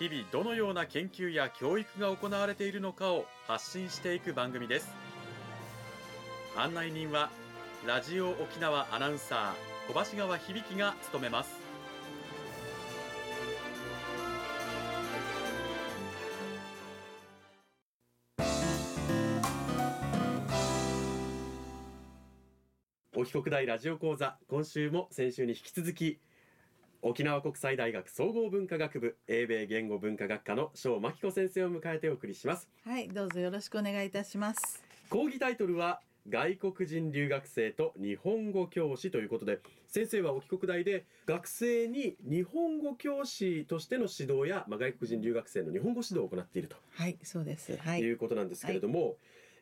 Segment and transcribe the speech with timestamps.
[0.00, 4.92] 日々どのような研究や教育が行われているのかを発信していく番組です。
[6.56, 7.30] 案内人は
[7.86, 11.64] ラジオ沖縄アナウンサー小橋川響が務めます。
[23.16, 26.18] 沖国大ラジオ講座今週も先週に引き続き
[27.06, 34.82] 沖縄国際大学総合文化学部英米言語文化学科の翔真紀子先生を迎えてお送りしますはい、どうぞよろしくお願いいたします。
[35.10, 47.76] 講義タイトルは外国人留学生と日本語教師ということで先生は沖国大で学生に日本語教師としての指導や、まあ、外国人留学生の日本語指導を行っているとはい、そうです。
[47.76, 48.12] はいい。
[48.12, 49.16] うことなんですけれども、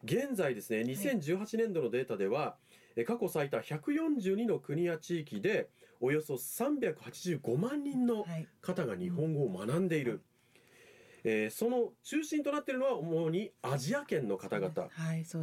[0.05, 2.55] 現在ですね2018年度のデータでは、
[2.95, 5.69] え過去最多142の国や地域で
[6.03, 8.47] およそ385万人のはい。
[8.61, 10.21] 方が日本語を学んでいる、
[11.25, 14.89] えーその中心となっているのは主にアジア圏の方々。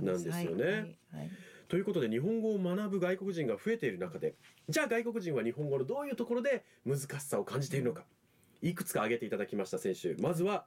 [0.02, 0.76] なんですよねはい。
[0.78, 1.32] はい
[1.70, 4.34] ということで日本語を学ぶ外国人が増えている中で
[4.70, 8.06] じゃあ外国人は日本語のどういうところで難しさを感じているのか
[8.64, 10.66] いくつか挙げていただきました先週まずは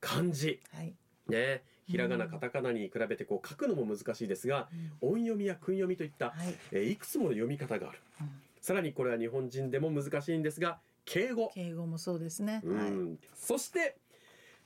[0.00, 0.94] 漢字はい。
[1.28, 4.70] ねひらがなカタカナに比べてこう書くのも難しいですが
[5.02, 6.54] うん音読みや訓読みといった、はい。
[6.72, 11.50] えーいくつもの読み方があるうんさらにこれは日本人でも難しいんですが敬語。
[11.54, 12.60] 敬語もそうですね。
[12.64, 12.90] うはい。
[12.90, 13.96] んそして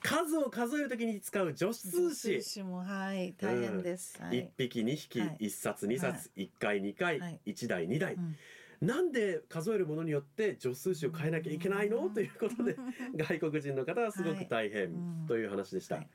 [0.00, 4.20] 数を数えるときに使う助数詞詞もはい、大変です。
[4.20, 4.50] は一い。
[4.56, 5.36] 匹二匹はい。
[5.38, 7.40] 一冊二冊一回二回はい。
[7.44, 8.14] 一台二台。
[8.14, 8.36] うん。
[8.80, 12.08] なんで数えるものによって助数詞を変えなきゃいけないの？
[12.08, 12.76] ということで
[13.14, 14.88] 外国人の方はすごく大変う
[15.24, 15.26] ん。
[15.28, 16.08] という話でした、はい。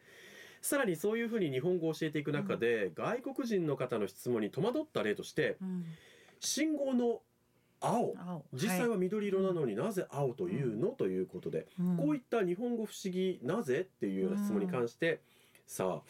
[0.61, 5.85] さらにそういうふうに日本語を教えていく中で、外国人の方の質問に戸惑った例としてうん。
[6.41, 7.21] 信号の
[7.79, 8.13] 青。
[8.17, 8.45] 青。
[8.53, 11.97] 実際は緑色なのになぜ青というの、ということで、うん。
[11.97, 13.81] こういった日本語不思議なぜ？
[13.81, 15.21] っていうような質問に関して、
[15.65, 16.09] さあ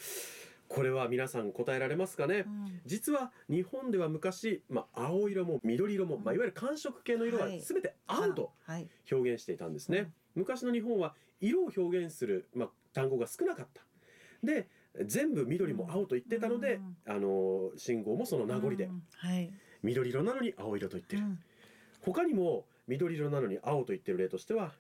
[0.68, 2.82] これは皆さん答えられますかね、うん。
[2.86, 7.62] 実は日本では昔、まあ、青色も緑色も、まあ、いわゆる寒色系の色ははい。
[7.62, 8.88] 全て青とはい。
[9.10, 13.82] 表現していたんですね、昔の日本は色を表現する、まあ、単語が少なかった。
[14.44, 14.68] で
[15.06, 19.04] 全部緑も青と言ってたので、あの信号もその名残で、うん。
[19.16, 19.50] はい。
[19.84, 21.40] 緑色なのに青色と言ってる、うん
[22.14, 24.72] 他にも緑色なのに青と言ってる例としては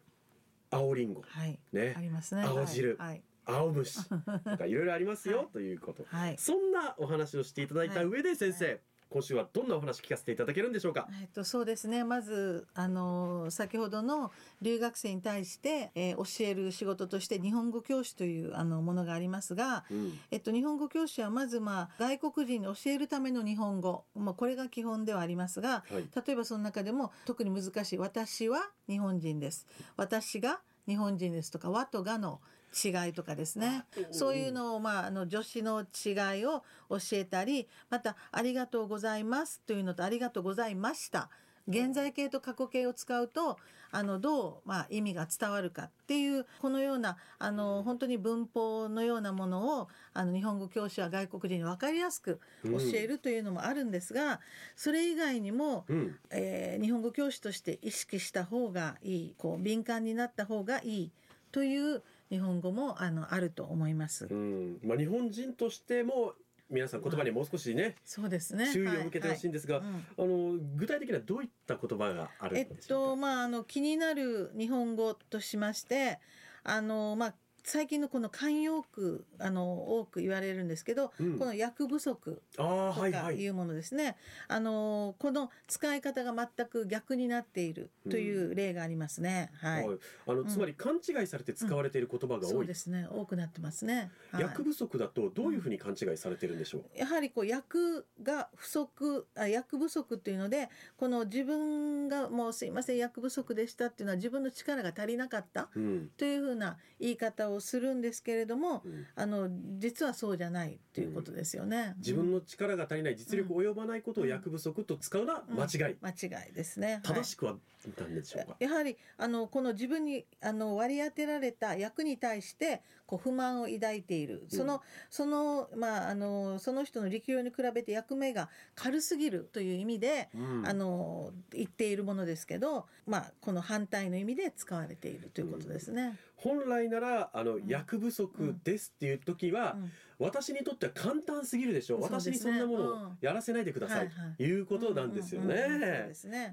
[0.71, 1.59] 青りんごはい。
[1.73, 1.93] ね。
[1.97, 2.43] ありますね。
[2.43, 2.95] 青汁。
[2.97, 3.21] はい。
[3.45, 4.09] 青虫。
[4.09, 6.05] とかいろいろありますよ、はいということ。
[6.07, 6.38] はい。
[6.38, 8.71] そんなお話をしていただいた上で先生、は
[9.09, 11.07] 今週はどんなお話聞かせていただけるんでしょうか？
[11.22, 12.03] えっと、そうですね。
[12.03, 14.31] まずあの先ほどの
[14.62, 20.13] 留学生に対して、えー教える仕事として日本語教師というあのものがありますが、うん。
[20.31, 26.07] えっと、日本語教師はまず、まあ、外国人に教えるための日本語、まあ、これが基本ではありますがはい。
[26.25, 32.42] 例えばその中でも特に難しい「私は日本人です」「私が日本人です」とか「和」と「が」の
[32.74, 33.86] 違いとかですね。
[34.12, 41.30] そういうのを、まあ、あの助詞の違いを教えたりまた「ありがとうございます」というのと「ありがとうございました」
[41.68, 43.58] 現在形と過去形を使うと
[43.92, 54.40] あのどう、まあ、意味が伝わるかっていうこのようなあの本当に文法のようなものをあの日本語教師は外国人に分かりやすく教えるというのもあるんですが、
[54.75, 56.16] それ以外にも、うん。
[56.30, 61.12] えー日本語教師として意識した方がいいこう敏感になった方がいい
[61.52, 64.28] という日本語もあのあると思います。
[64.30, 64.80] うん。
[64.84, 66.34] まあ、日本人としても
[66.69, 68.72] 皆さん言葉にもう少しね、そうですね。
[68.73, 69.81] 注意を向けてほしいんですが、あ
[70.17, 73.12] の具体的にはどういった言葉があるえっんでしょうか？
[73.12, 76.19] とまああの気になる日本語としまして
[76.63, 77.36] あのまあ
[77.69, 81.38] 最近のこの慣用句あの多く言われるんですけど、うん。
[81.38, 83.36] この役不足ああとはいはい。
[83.36, 84.16] かいうものですね、
[84.48, 89.98] あのこの使い方が全く逆になっているという例がありますね、はい、はい。
[90.28, 90.48] あのん。
[90.48, 92.52] つまり勘違いされて使われている言葉が多い。
[92.54, 92.74] そうで。
[92.74, 93.06] すね。
[93.12, 94.44] 多くなってますね、はい。
[94.44, 96.81] 役不足だとどういうふうに勘違いされているんでしょう？
[96.98, 106.10] やはりこう役が不足あ役不足っていうのでこの自分がもうすいません役不足でしたっていうのは自分の力が足りなかったうん。
[106.16, 109.06] というふうな言い方ををするんですけれどもうん。
[109.15, 109.50] あの
[109.80, 111.95] 実はそうじゃないということですよね。
[111.98, 117.01] 自分の力が足りない実力及ばないことを役不足と使うのは間違い、間違いですね。
[117.04, 117.56] 正しくは
[118.00, 130.68] 何でしょうか、やはりあのこの自分にあの割り当てられた役に対してこう不満を抱いている、そのそのまああのその人の力量に比べて役目が軽すぎるという意味で、うん。
[130.68, 136.18] あの言っているものですけど、まあこの反対の意味で使われているということですね。
[136.36, 137.65] 本来ならあの、ん。
[137.65, 139.92] 役不足ですっていう時は、うん。
[140.19, 142.01] 私にとっては簡単すぎるでしょう。
[142.01, 143.18] 私にそんなものをうん。
[143.21, 145.56] やらせないでください、はいうことなんですよね。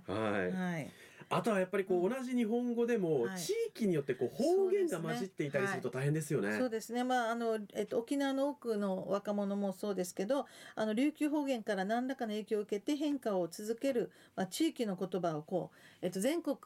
[0.07, 0.91] はい。
[1.31, 3.39] あとはやっぱりこう同じ日本語でもはい。
[3.39, 6.57] 地域によってこう方言が混じっていたりすると大変ですよね。
[6.57, 16.57] そうですね、まああのえっと、沖縄の多くの若者もそうですけどあの琉球方言から何らかの影響を受けて変化を続ける、まあ、地域の言葉をこう、えっと、全国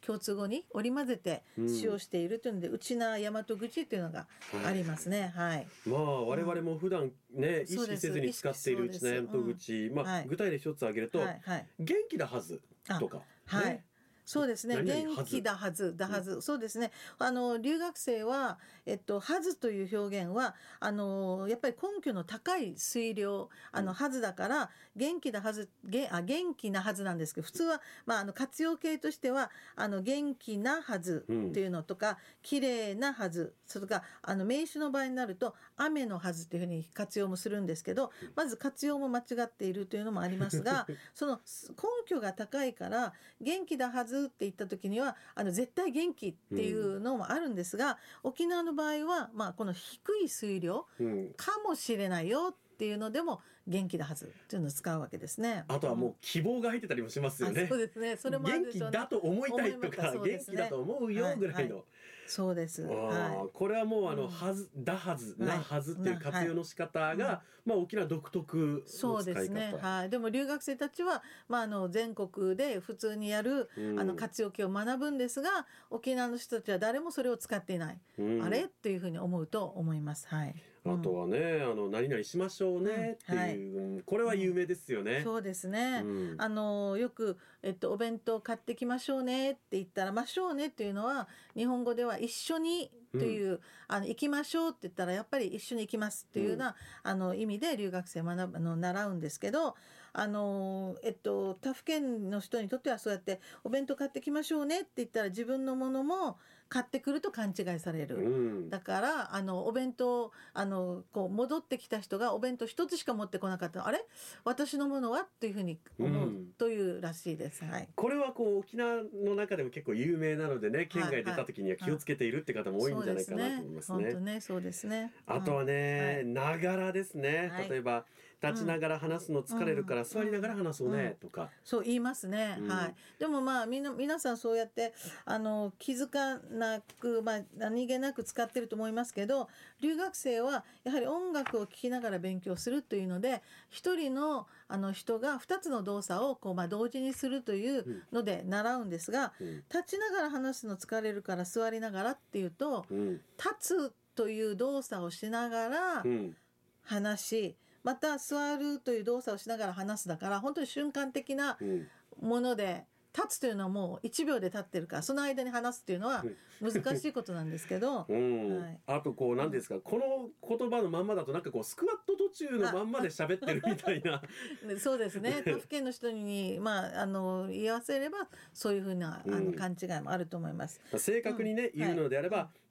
[0.00, 1.68] 共通語に織り交ぜてうん。
[1.68, 4.66] 使用しているというので、うちな大和口というのがはい。
[4.66, 5.32] ありますね。
[5.34, 10.26] はい、まあ我々も普段ね、意識せずに使っているうちの山と口、まあ、はい。
[10.28, 12.60] 具体例一つ挙げると、はい、はい、元気だはず
[12.98, 13.64] とか、はい。
[13.64, 13.84] ね
[14.24, 14.82] そうですね。
[14.82, 16.92] 元気だはず、だはず、そうですね。
[17.18, 41.40] あの留学生は、えっと、はずという表現は、あのやっぱり根拠の高い推量、あのはずだから、元気だはず、げあ元気なはずなんですけど、普通は、まあ、あの活用形としては、あの元気なはずっていうのとか、綺麗なはず、それからあの名詞の場合になると、雨のはずというふうに活用もするんですけど、まず活用も間違っているというのもありますが、 その
[41.70, 55.64] 根拠が高いから元気だはずって言った時にはあの絶対元気っていうのもあるんですが、沖縄の場合は、まあ、この低い水量うん、かもしれないよっていうのでも元気だはずっていうのを使うわけですね。
[55.68, 57.78] あとはもう希望が入ってたりもしますよねあそう。
[57.78, 58.16] ですね。
[58.16, 61.84] それもある元気だと思いたいとか、思います元気だと思うよぐらいの、
[62.26, 62.86] そうです。
[62.86, 68.90] あはーこれはもうあの、うんはずだはず、はいなはずっていう活用の仕方が、はいまあ沖縄独特い。
[68.90, 69.20] そ。
[69.20, 69.74] うですね。
[69.80, 70.10] はい。
[70.10, 78.00] でも留学生たちは、まあ、あの全国で普通にやる、うんあの活用形を学ぶんですが、沖縄の人たちは誰もそれを使っていない。
[78.18, 78.62] うんあれ？
[78.64, 80.26] っていうふうに思うと思います。
[80.26, 80.54] はい。
[80.84, 84.02] あとはね、あの何々しましょうねっていう、うん。
[84.02, 85.20] これは有名ですよね。
[85.22, 86.02] そうですね。
[86.04, 86.34] うん。
[86.38, 99.76] あのよく、えっと、お弁当買ってきましょうねって言ったら「ましょうね」っていうのは日本語では「一緒に」という、あの行きましょうって言ったらやっぱり一緒に行きますっていうような、あの意味で留学生学ぶあの習うんですけど
[100.12, 106.38] あの、えっと、他府県の人にとってはそうやって「お弁当買ってきましょうね」って言ったら自分のものも
[106.68, 108.16] 買ってくると勘違いされる。
[108.16, 114.06] うんだからあのお弁当あのこう戻ってきた人がお弁当一つしか持ってこなかったあれ？
[114.44, 117.64] 私のものはっていうふうに思ううんというらしいです。
[117.64, 117.88] はい。
[117.94, 124.04] これはこう沖縄の中でも結構有名なのでね県外出た時には気をつけているって方も多いんじゃないかなと思いますね。
[124.04, 125.12] 本当ね、そうですね。
[125.26, 128.06] あとはね、ながらですね、はい例えば
[128.42, 132.58] 立ちながら話すの疲れるからうん座りながら話そうねとか、そう言いますね。
[132.60, 132.68] うん。
[132.68, 132.94] はい。
[133.18, 134.92] でもまあみんな皆さんそうやって
[135.24, 139.48] あの気づかなくまあ何気なく使ってると思いますけど、
[139.80, 149.56] 留学生はやはり音楽を聴きながら勉強するというので、一人のあの人が二つの動作をこうまあ同時にするというので習うんですが、うん。
[149.70, 153.20] 立ちながら話すの疲れるから座りながらっていうと、うん。
[153.38, 156.36] 立つという動作をしながらうん。
[156.84, 161.88] 話し、また座るという動作をしながら話すだから本当に瞬間的なうん。
[162.20, 162.84] もので
[163.14, 166.24] 立つというのはもう1秒で立ってるからその間に話すっていうのは
[166.60, 168.60] 難しいことなんですけど うん。
[168.62, 168.80] はい。
[168.86, 174.22] あとこう何ですか、この言葉のまんまだとなんかこうスクワット途中のまんまで喋ってるみたいな。
[174.66, 175.42] で そうですね。
[175.44, 179.46] 他府県の人に、まあ、あの言わせればそういうふうなあうん。
[179.46, 180.80] の勘違いもあると思います。
[180.96, 181.78] 正確にね、うん。
[181.78, 182.61] 言うのであれば、立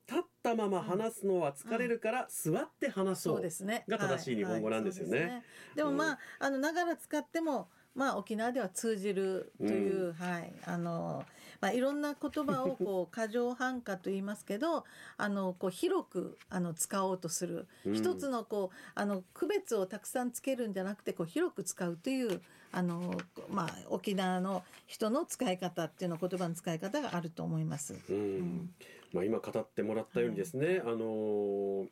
[0.41, 3.85] ったまま話すのは疲れるから座って話そう、そうですね。
[3.87, 5.43] が正しい日本語なんですよね。
[5.75, 10.53] でもまあ、あのながら使ってもまあ沖縄では通じるという、はい。
[10.65, 11.23] あの
[11.61, 14.83] まあいろんな言葉をこう 過剰反化と言いますけど
[15.17, 17.93] あのこう広くあの使おうとする、うん。
[17.93, 23.15] 一つのこうあの区別をたくさんつけるんじゃなくてこう広く使うというあの
[23.49, 27.95] まあ沖縄の人の使い方っていうの言葉の使い方があると思います。
[28.09, 28.39] うん。
[28.39, 28.75] ん
[29.13, 31.87] まあ、今語ってもらったようにですね、あのー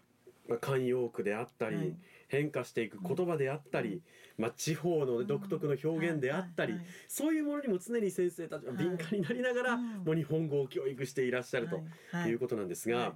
[0.48, 1.96] まあ、慣用句であったり、はい。
[2.30, 4.02] 変化していく言葉であったり、
[4.38, 9.82] まあ、地方の独特の表現であったり、はいはいそういうものにも常に先生たちは敏感になりながら、うん。
[10.06, 12.30] もう日本語を教育していらっしゃるとはい。
[12.30, 13.12] いうことなんですが、はい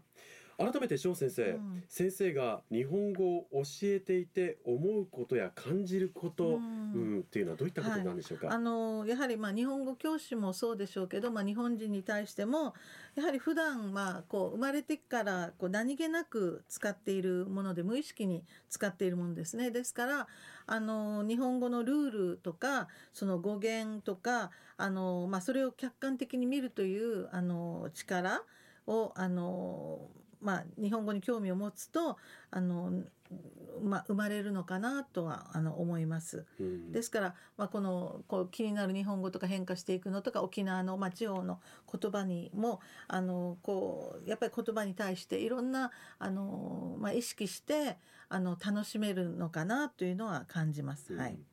[0.57, 1.83] 改めて翔先生、うん。
[1.87, 8.51] 先生が日本語を教えていて思うことや感じること、ううんんっていうのはどういったことなんでしょうか？
[8.51, 12.73] あのやはりまあ日本語教師もそうでしょうけど、まあ、日本人に対しても
[13.15, 19.71] やはり普段まあこう生まれてからこう何気なく使っているもので無意識に使っているものですね。
[19.71, 20.27] ですから
[20.65, 28.43] あの日本語のルールとかその語源とかあの、まあ、それを客観的に見るというあの力
[28.85, 30.09] をあの、
[30.43, 32.17] まあ、日本語に興味を持つと
[32.51, 32.91] あの、
[33.81, 36.45] まあ、生まれるのかなとはあの思います。
[36.59, 41.59] うんですから、まあ、このこう気になる日本語とか変化していくのとか沖縄の、まあ、地方の
[41.91, 47.97] 言葉にもあのこうやっぱり言葉に対していろんなあの、まあ、意識して
[48.29, 51.13] あの楽しめるのかなというのは感じます。
[51.15, 51.45] はい、うん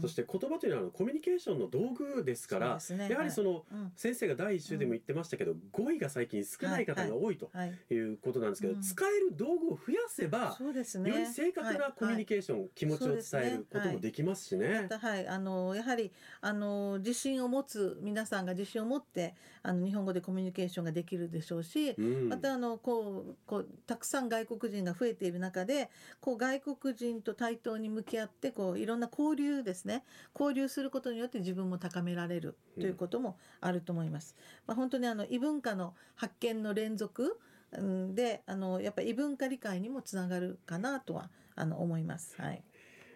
[0.00, 3.08] そして言葉というのはあのコミュニケーションの道具ですからね。
[3.08, 3.92] やはりその、うん。
[3.96, 11.10] 先生が第一週でも言ってましたけど、語彙が最近少ない方が多いとはい、いうことなんですけど、うん使える道具を増やせば、ね。
[11.10, 14.88] より正確なコミュニケーション、気持ちを伝えることもできますしね。
[14.90, 22.28] はい、あのやはりあの自信を持つ皆さんが自信を持ってあの日本語でコミュニケーションができるでしょうし、うん。
[22.28, 25.90] またあのこうこうたくさん外国人が増えている中で
[26.20, 30.04] こう外国人と対等に向き合ってこういろんな交流ですね
[30.38, 34.36] 交流することによって自分も高められるということもあると思います。
[34.66, 37.38] まあ、本当にあの異文化の発見の連続
[37.72, 42.40] うんであのやっぱり異文化理解にもつながるかなとはあの思います。
[42.40, 42.62] はい、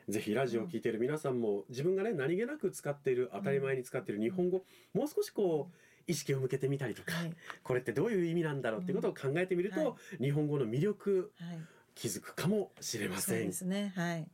[0.08, 5.76] ぜひラジオを聞いている皆さんも自分がね何気なく使っている当たり前に使っている日本語もう少しこう
[6.06, 11.58] 意識を向けてみたりとか、はいこれってどういう意味なんだろうっていうことを考えてみると、うんは日本語の魅力はい、
[11.94, 13.92] 気づくかもしれまそうせんですね。
[13.94, 14.28] はい、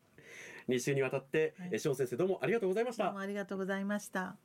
[0.68, 1.68] 2週にわたってはい。
[1.72, 3.04] え翔先生どうもありがとうございました。
[3.04, 4.36] どうもありがとうございました。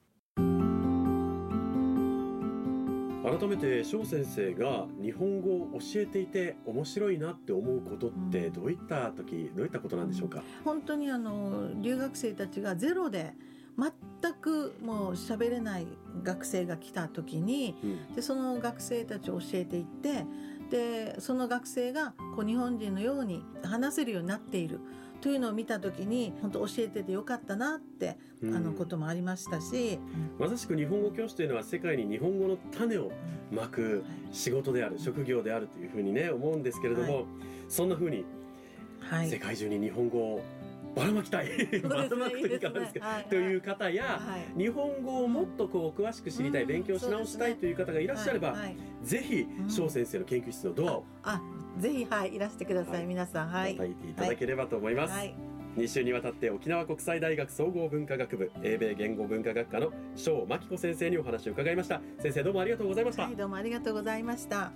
[3.23, 13.33] 改めて翔先生が日本語を教えていて面白いなって思うことってうんどういった時どういったことなんでしょうか、本当にあの留学生たちがゼロで
[13.77, 15.87] 全くもう喋れない
[16.23, 18.15] 学生が来た時にうん。
[18.15, 20.25] でその学生たちを教えていって
[20.71, 24.79] でその学生がこう日本人のように話せるようになっている。
[25.19, 28.55] というのを見た時に本当教えててよかったなって、うん。
[28.55, 29.99] あのこともありましたし、
[30.39, 33.11] まさしく日本語教師というのは世界に日本語の種を
[33.51, 37.25] まく仕事である職業であるというふうにね思うんですけれども、はい。
[37.69, 38.25] そんなふうに
[39.01, 40.43] はい、世界中に日本語を
[40.95, 41.49] ばらまきたい、
[41.81, 43.25] ばらまくというかですか、はい。
[43.25, 44.59] という方や、はい。
[44.59, 48.77] 日本語をもっとこう詳しく知りたい、うん勉強し直したいという方がいらっしゃれば、はいはい。
[49.03, 49.69] ぜひうん。
[49.69, 51.41] 翔先生の研究室のドアをあ
[51.79, 53.05] ぜひはいいらしてください、はい。
[53.05, 53.75] 皆さんはい。
[53.75, 55.13] 叩いていただければと思います。
[55.13, 55.35] はい。
[55.77, 62.01] 2週にわたって沖縄国際大学総合文化学部英米言語文化学科の翔真紀子先生にお話を伺いました。
[62.19, 64.71] 先生どうもありがとうございました、はいどうもありがとうございました